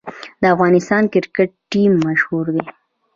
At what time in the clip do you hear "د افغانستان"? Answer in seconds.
0.41-1.03